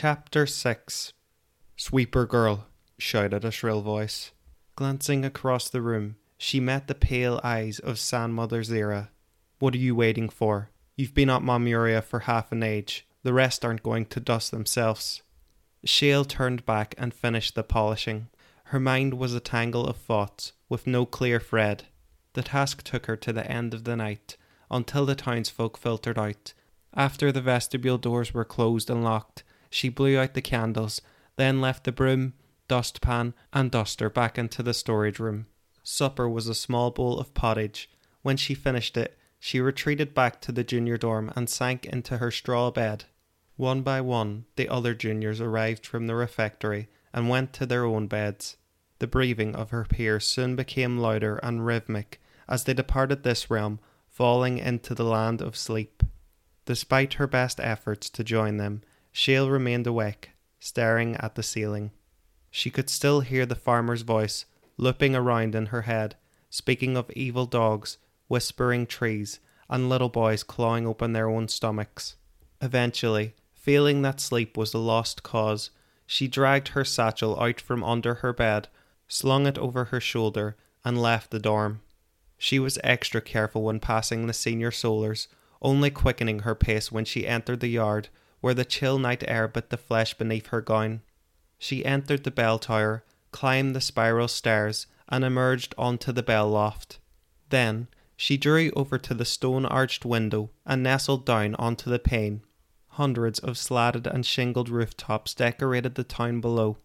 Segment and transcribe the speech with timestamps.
[0.00, 1.12] Chapter 6
[1.76, 2.68] Sweeper Girl,
[2.98, 4.30] shouted a shrill voice.
[4.76, 9.08] Glancing across the room, she met the pale eyes of San Mother Zira.
[9.58, 10.70] What are you waiting for?
[10.94, 13.08] You've been at Mamuria for half an age.
[13.24, 15.22] The rest aren't going to dust themselves.
[15.84, 18.28] Shale turned back and finished the polishing.
[18.66, 21.86] Her mind was a tangle of thoughts, with no clear thread.
[22.34, 24.36] The task took her to the end of the night,
[24.70, 26.52] until the townsfolk filtered out.
[26.94, 31.00] After the vestibule doors were closed and locked, she blew out the candles,
[31.36, 32.34] then left the broom,
[32.68, 35.46] dustpan, and duster back into the storage room.
[35.82, 37.90] Supper was a small bowl of pottage.
[38.22, 42.30] When she finished it, she retreated back to the junior dorm and sank into her
[42.30, 43.04] straw bed.
[43.56, 48.06] One by one, the other juniors arrived from the refectory and went to their own
[48.06, 48.56] beds.
[48.98, 53.78] The breathing of her peers soon became louder and rhythmic as they departed this realm,
[54.08, 56.02] falling into the land of sleep.
[56.66, 61.92] Despite her best efforts to join them, Shale remained awake, staring at the ceiling.
[62.50, 64.44] She could still hear the farmer's voice
[64.76, 66.16] looping around in her head,
[66.50, 67.98] speaking of evil dogs,
[68.28, 72.16] whispering trees, and little boys clawing open their own stomachs.
[72.62, 75.70] Eventually, feeling that sleep was the lost cause,
[76.06, 78.68] she dragged her satchel out from under her bed,
[79.08, 81.80] slung it over her shoulder, and left the dorm.
[82.38, 85.26] She was extra careful when passing the senior solars,
[85.60, 88.08] only quickening her pace when she entered the yard,
[88.40, 91.02] where the chill night air bit the flesh beneath her gown.
[91.58, 96.98] She entered the bell tower, climbed the spiral stairs, and emerged onto the bell loft.
[97.48, 102.42] Then she drew over to the stone arched window and nestled down onto the pane.
[102.88, 106.78] Hundreds of slatted and shingled rooftops decorated the town below.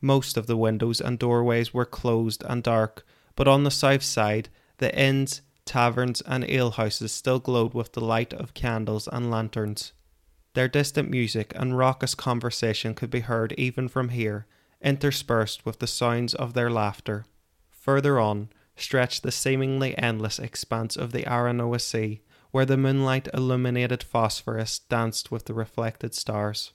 [0.00, 4.48] Most of the windows and doorways were closed and dark, but on the south side,
[4.78, 9.92] the inns, taverns, and alehouses still glowed with the light of candles and lanterns.
[10.58, 14.48] Their distant music and raucous conversation could be heard even from here,
[14.82, 17.26] interspersed with the sounds of their laughter.
[17.70, 24.02] Further on stretched the seemingly endless expanse of the Aranoa Sea, where the moonlight illuminated
[24.02, 26.72] phosphorus danced with the reflected stars.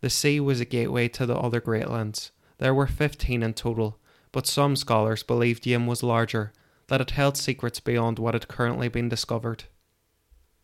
[0.00, 2.30] The sea was a gateway to the other great lands.
[2.56, 4.00] There were fifteen in total,
[4.32, 6.54] but some scholars believed Yim was larger,
[6.86, 9.64] that it held secrets beyond what had currently been discovered.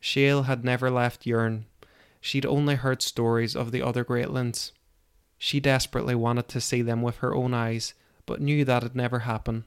[0.00, 1.66] Shale had never left Yurn.
[2.26, 4.72] She'd only heard stories of the other greatlands.
[5.38, 7.94] She desperately wanted to see them with her own eyes,
[8.26, 9.64] but knew that'd never happen.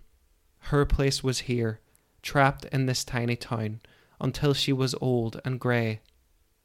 [0.64, 1.80] Her place was here,
[2.22, 3.80] trapped in this tiny town,
[4.20, 6.02] until she was old and grey.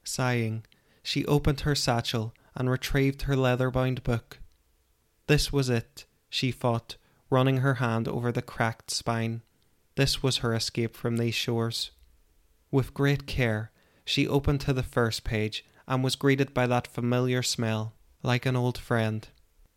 [0.03, 0.67] Sighing,
[1.01, 4.41] she opened her satchel and retrieved her leather bound book.
[5.29, 6.97] This was it, she thought,
[7.31, 9.43] running her hand over the cracked spine.
[9.95, 11.93] This was her escape from these shores.
[12.73, 13.71] With great care,
[14.05, 18.57] she opened to the first page and was greeted by that familiar smell like an
[18.57, 19.29] old friend.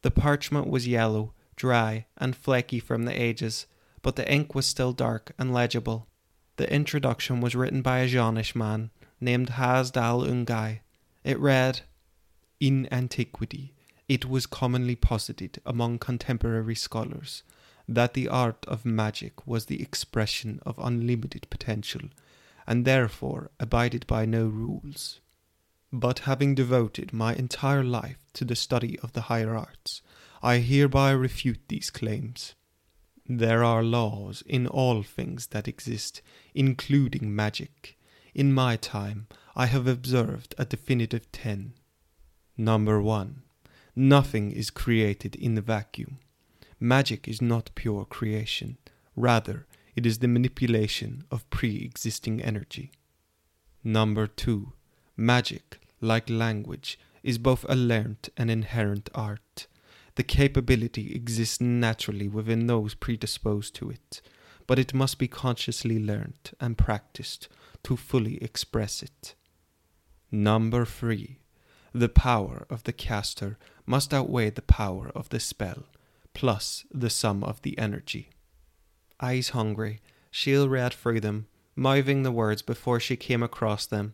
[0.02, 3.68] The parchment was yellow, dry, and flaky from the ages,
[4.02, 6.08] but the ink was still dark and legible.
[6.56, 10.80] The introduction was written by a Janish man named Hasdal Ungai.
[11.24, 11.82] It read,
[12.60, 13.74] In antiquity,
[14.08, 17.44] it was commonly posited among contemporary scholars
[17.88, 22.02] that the art of magic was the expression of unlimited potential,
[22.66, 25.20] and therefore abided by no rules.
[25.92, 30.02] But having devoted my entire life to the study of the higher arts,
[30.44, 32.56] I hereby refute these claims.
[33.26, 36.22] There are laws in all things that exist,
[36.54, 37.98] including magic.
[38.34, 41.74] In my time, I have observed a definitive ten.
[42.58, 43.44] Number one,
[43.96, 46.20] nothing is created in the vacuum.
[46.80, 48.78] Magic is not pure creation,
[49.16, 49.66] rather,
[49.96, 52.92] it is the manipulation of pre existing energy.
[53.84, 54.74] Number two,
[55.20, 59.66] Magic, like language, is both a learnt and inherent art.
[60.14, 64.22] The capability exists naturally within those predisposed to it,
[64.68, 67.48] but it must be consciously learnt and practiced
[67.84, 69.34] to fully express it.
[70.32, 71.40] Number three,
[71.94, 73.58] the power of the caster
[73.88, 75.86] must outweigh the power of the spell,
[76.36, 78.30] plus the sum of the energy.
[79.20, 80.00] Eyes hungry,
[80.30, 84.14] Shale read through them, mouthing the words before she came across them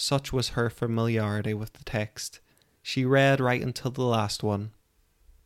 [0.00, 2.40] such was her familiarity with the text.
[2.82, 4.72] She read right until the last one.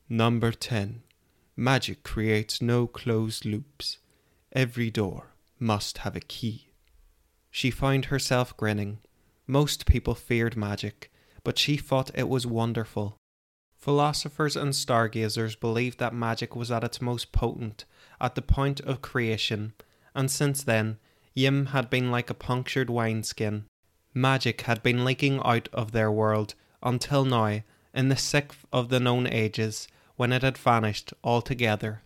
[0.09, 1.03] Number 10.
[1.57, 3.99] Magic creates no closed loops.
[4.53, 6.69] Every door must have a key.
[7.51, 8.99] She found herself grinning.
[9.47, 11.13] Most people feared magic,
[11.43, 13.17] but she thought it was wonderful.
[13.77, 17.85] Philosophers and stargazers believed that magic was at its most potent
[18.21, 19.75] at the point of creation,
[20.15, 20.99] and since then,
[21.35, 23.67] Yim had been like a punctured wineskin,
[24.17, 27.61] Magic had been leaking out of their world until now
[27.93, 32.03] in the sixth of the known ages, when it had vanished altogether.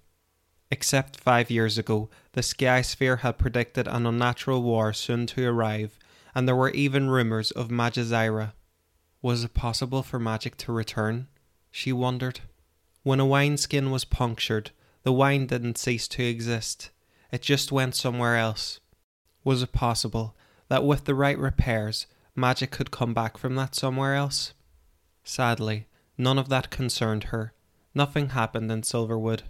[0.70, 5.98] Except five years ago, the Sky Sphere had predicted an unnatural war soon to arrive,
[6.34, 8.52] and there were even rumours of Magizira.
[9.20, 11.28] Was it possible for magic to return?
[11.70, 12.40] She wondered.
[13.02, 14.70] When a wineskin was punctured,
[15.02, 16.90] the wine didn't cease to exist,
[17.30, 18.80] it just went somewhere else.
[19.44, 20.34] Was it possible
[20.68, 24.52] that with the right repairs, magic could come back from that somewhere else?
[25.24, 25.86] Sadly,
[26.16, 27.52] none of that concerned her.
[27.94, 29.42] Nothing happened in Silverwood.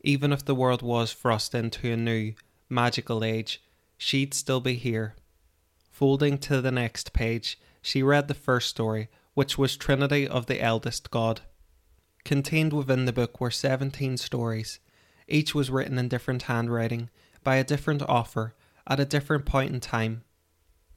[0.00, 2.34] Even if the world was thrust into a new,
[2.68, 3.62] magical age,
[3.96, 5.14] she'd still be here.
[5.90, 10.62] Folding to the next page, she read the first story, which was Trinity of the
[10.62, 11.40] Eldest God.
[12.24, 14.80] Contained within the book were 17 stories.
[15.26, 17.10] Each was written in different handwriting,
[17.42, 18.54] by a different author,
[18.86, 20.22] at a different point in time.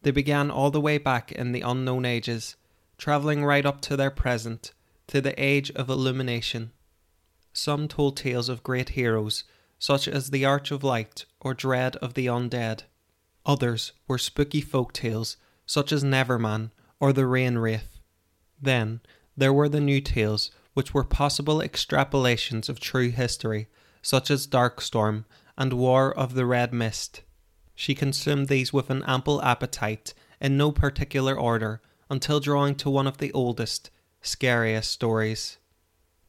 [0.04, 2.56] They began all the way back in the unknown ages,
[2.98, 4.74] travelling right up to their present,
[5.08, 6.72] to the age of illumination.
[7.54, 9.44] Some told tales of great heroes,
[9.78, 12.84] such as the Arch of Light or Dread of the Undead.
[13.46, 18.00] Others were spooky folk tales, such as Neverman or the Rain Wraith.
[18.62, 19.02] Then
[19.36, 23.68] there were the new tales, which were possible extrapolations of true history,
[24.02, 25.26] such as Darkstorm
[25.58, 27.22] and War of the Red Mist.
[27.82, 31.82] She consumed these with an ample appetite, in no particular order,
[32.12, 33.90] until drawing to one of the oldest,
[34.22, 35.58] scariest stories.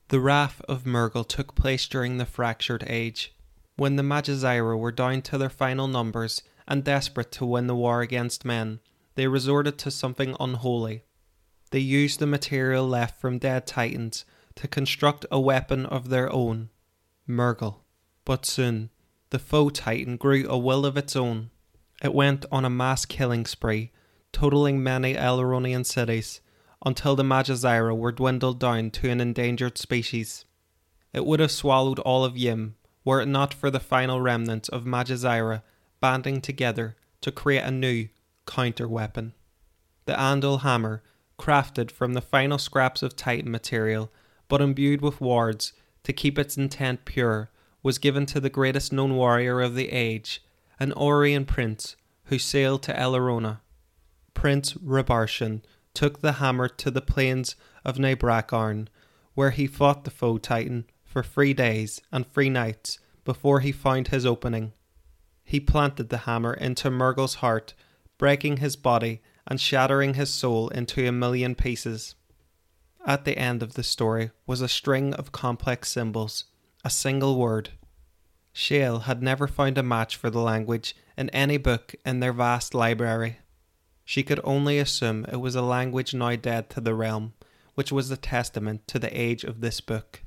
[0.08, 3.34] The Wrath of Murgle took place during the Fractured Age,
[3.76, 8.00] when the Magizira were down to their final numbers and desperate to win the war
[8.00, 8.80] against men.
[9.14, 11.04] They resorted to something unholy.
[11.70, 16.70] They used the material left from dead titans to construct a weapon of their own,
[17.28, 17.80] Murgle.
[18.24, 18.88] But soon,
[19.32, 21.48] the foe titan grew a will of its own.
[22.02, 23.90] It went on a mass killing spree,
[24.30, 26.42] totaling many Elronian cities
[26.84, 30.44] until the Magizira were dwindled down to an endangered species.
[31.14, 32.74] It would have swallowed all of Yim
[33.06, 35.62] were it not for the final remnants of Magizira
[35.98, 38.08] banding together to create a new
[38.46, 39.32] counter weapon.
[40.04, 41.02] The Andal hammer,
[41.38, 44.12] crafted from the final scraps of Titan material
[44.48, 47.48] but imbued with wards to keep its intent pure,
[47.82, 50.42] was given to the greatest known warrior of the age,
[50.78, 53.60] an Orion prince who sailed to Elrona.
[54.34, 55.62] Prince Rabarshan
[55.94, 58.88] took the hammer to the plains of Nabrakarn,
[59.34, 64.08] where he fought the foe Titan for three days and three nights before he found
[64.08, 64.72] his opening.
[65.44, 67.74] He planted the hammer into Murgle's heart,
[68.18, 72.14] breaking his body and shattering his soul into a million pieces.
[73.04, 76.44] At the end of the story was a string of complex symbols,
[76.84, 77.70] a single word.
[78.52, 82.74] Shale had never found a match for the language in any book in their vast
[82.74, 83.38] library.
[84.04, 87.34] She could only assume it was a language now dead to the realm,
[87.74, 90.22] which was a testament to the age of this book.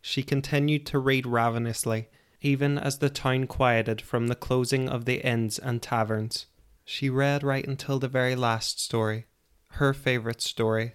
[0.00, 2.08] She continued to read ravenously,
[2.40, 6.46] even as the town quieted from the closing of the inns and taverns.
[6.84, 9.26] She read right until the very last story,
[9.72, 10.94] her favourite story.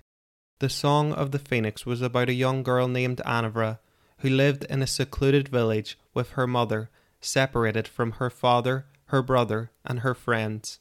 [0.60, 3.80] The Song of the Phoenix was about a young girl named Anavra
[4.26, 6.90] who lived in a secluded village with her mother,
[7.22, 10.80] separated from her father, her brother, and her friends.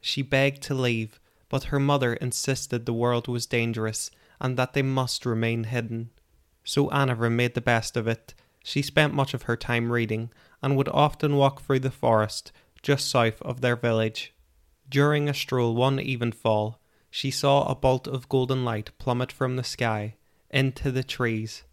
[0.00, 4.10] She begged to leave, but her mother insisted the world was dangerous
[4.40, 6.08] and that they must remain hidden.
[6.64, 8.32] So Anavra made the best of it.
[8.64, 10.30] She spent much of her time reading
[10.62, 14.32] and would often walk through the forest just south of their village.
[14.88, 16.76] During a stroll one evenfall,
[17.10, 20.14] she saw a bolt of golden light plummet from the sky
[20.50, 21.64] into the trees.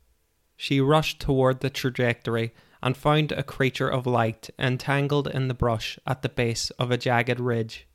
[0.62, 5.98] She rushed toward the trajectory and found a creature of light entangled in the brush
[6.06, 7.88] at the base of a jagged ridge.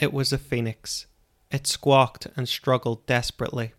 [0.00, 1.06] It was a phoenix.
[1.52, 3.72] It squawked and struggled desperately.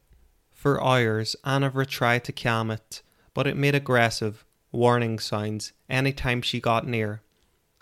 [0.54, 3.02] For hours, Anavra tried to calm it,
[3.34, 7.22] but it made aggressive, warning sounds any time she got near,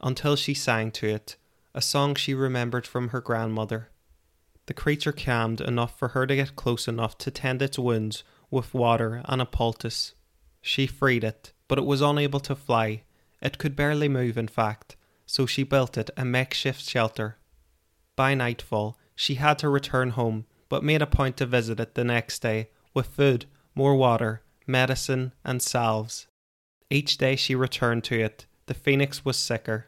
[0.01, 1.35] until she sang to it,
[1.75, 3.89] a song she remembered from her grandmother.
[4.65, 8.73] The creature calmed enough for her to get close enough to tend its wounds with
[8.73, 10.15] water and a poultice.
[10.67, 13.03] She freed it, but it was unable to fly.
[13.41, 14.95] It could barely move, in fact,
[15.25, 17.37] so she built it a makeshift shelter
[18.17, 22.03] by nightfall, she had to return home, but made a point to visit it the
[22.03, 23.45] next day with food,
[23.75, 26.27] more water, medicine, and salves.
[26.89, 29.87] Each day she returned to it, the phoenix was sicker.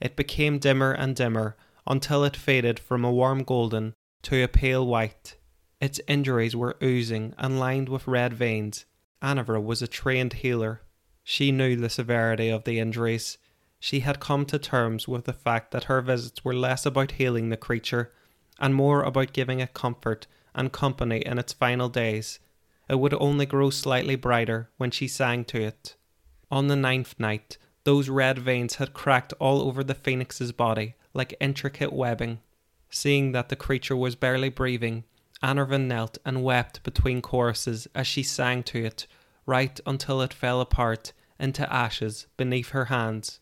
[0.00, 1.56] It became dimmer and dimmer
[1.86, 5.36] until it faded from a warm golden to a pale white.
[5.80, 8.86] Its injuries were oozing and lined with red veins.
[9.22, 10.82] Anavra was a trained healer.
[11.24, 13.38] She knew the severity of the injuries
[13.78, 17.48] she had come to terms with the fact that her visits were less about healing
[17.48, 18.12] the creature
[18.58, 22.38] and more about giving it comfort and company in its final days.
[22.88, 25.96] It would only grow slightly brighter when she sang to it.
[26.50, 31.34] On the ninth night, those red veins had cracked all over the phoenix's body like
[31.40, 32.40] intricate webbing.
[32.90, 35.04] Seeing that the creature was barely breathing,
[35.42, 39.06] Anavra knelt and wept between choruses as she sang to it,
[39.44, 43.40] right until it fell apart into ashes beneath her hands.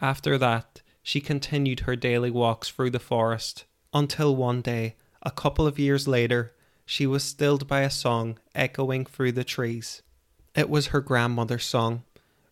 [0.00, 3.64] After that, she continued her daily walks through the forest,
[3.94, 6.52] until one day, a couple of years later,
[6.84, 10.02] she was stilled by a song echoing through the trees.
[10.54, 12.04] It was her grandmother's song.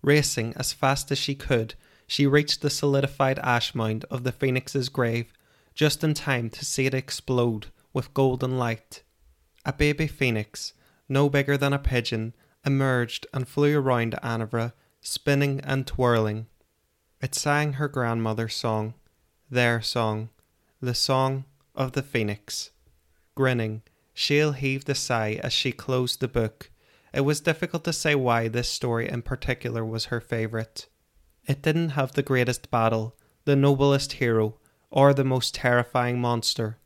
[0.03, 1.75] Racing as fast as she could,
[2.07, 5.33] she reached the solidified ash mound of the phoenix's grave
[5.75, 7.67] just in time to see it explode
[7.97, 9.03] with golden light.
[9.65, 10.75] A baby phoenix,
[11.09, 16.47] no bigger than a pigeon, emerged and flew around Anavra, spinning and twirling.
[17.23, 18.93] It sang her grandmother's song,
[19.51, 20.29] their song,
[20.79, 22.71] the song of the phoenix.
[23.35, 23.81] Grinning,
[24.13, 26.71] Shale heaved a sigh as she closed the book.
[27.15, 30.87] It was difficult to say why this story in particular was her favourite.
[31.47, 34.59] It didn't have the greatest battle, the noblest hero,
[34.91, 36.77] or the most terrifying monster.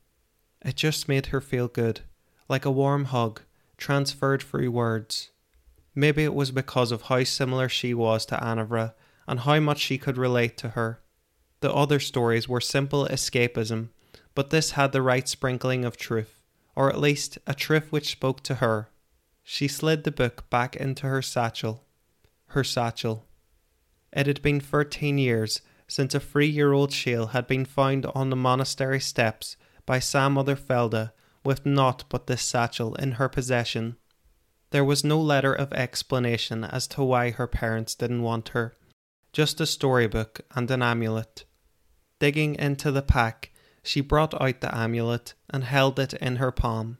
[0.62, 2.00] It just made her feel good,
[2.48, 3.42] like a warm hug,
[3.76, 5.30] transferred through words.
[5.94, 8.94] Maybe it was because of how similar she was to Anavra
[9.26, 11.00] and how much she could relate to her.
[11.60, 13.88] The other stories were simple escapism,
[14.34, 16.40] but this had the right sprinkling of truth,
[16.76, 18.88] or at least a truth which spoke to her.
[19.42, 21.84] She slid the book back into her satchel.
[22.48, 23.26] Her satchel.
[24.12, 28.30] It had been thirteen years since a three year old Shale had been found on
[28.30, 29.56] the monastery steps
[29.90, 31.10] by Sam Mother Felda
[31.42, 33.96] with naught but this satchel in her possession.
[34.70, 38.76] There was no letter of explanation as to why her parents didn't want her,
[39.32, 41.44] just a storybook and an amulet.
[42.20, 43.50] Digging into the pack,
[43.82, 46.98] she brought out the amulet and held it in her palm.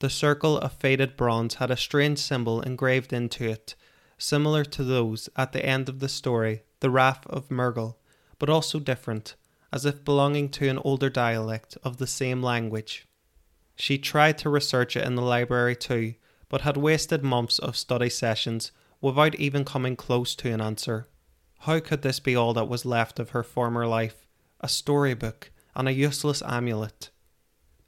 [0.00, 3.76] The circle of faded bronze had a strange symbol engraved into it,
[4.18, 7.98] similar to those at the end of the story, the Wrath of Murgle,
[8.40, 9.36] but also different,
[9.72, 13.06] as if belonging to an older dialect of the same language.
[13.76, 16.14] She tried to research it in the library too,
[16.48, 21.08] but had wasted months of study sessions without even coming close to an answer.
[21.60, 24.26] How could this be all that was left of her former life?
[24.60, 27.10] A storybook and a useless amulet.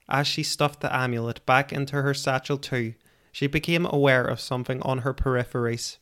[0.08, 2.94] As she stuffed the amulet back into her satchel too,
[3.32, 5.96] she became aware of something on her peripheries.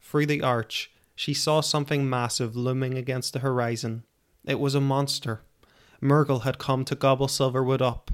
[0.00, 4.04] Through the arch, she saw something massive looming against the horizon.
[4.44, 5.42] It was a monster.
[6.02, 8.10] Murgle had come to gobble Silverwood up.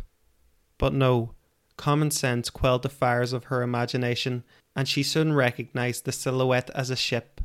[0.79, 1.35] But no,
[1.77, 6.91] common sense quelled the fires of her imagination, and she soon recognized the silhouette as
[6.91, 7.41] a ship.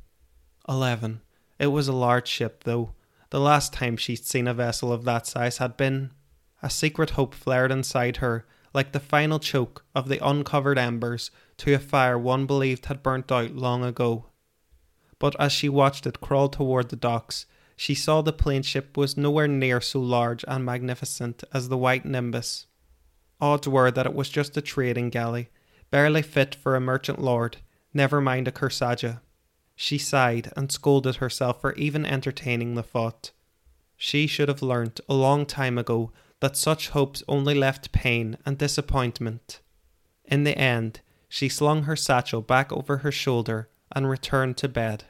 [0.68, 1.22] Eleven.
[1.60, 2.94] It was a large ship, though.
[3.30, 6.12] The last time she'd seen a vessel of that size had been.
[6.64, 11.74] A secret hope flared inside her, like the final choke of the uncovered embers to
[11.74, 14.26] a fire one believed had burnt out long ago
[15.22, 17.46] but as she watched it crawl toward the docks,
[17.82, 22.06] she saw the plain ship was nowhere near so large and magnificent as the white
[22.06, 22.68] Nimbus.
[23.40, 25.50] Odds were that it was just a trading galley,
[25.90, 27.58] barely fit for a merchant lord,
[27.92, 29.22] never mind a Kursaja.
[29.76, 33.32] She sighed and scolded herself for even entertaining the thought.
[33.98, 38.60] She should have learnt a long time ago that such hopes only left pain and
[38.60, 39.60] disappointment.
[40.26, 45.06] In the end, she slung her satchel back over her shoulder and returned to bed.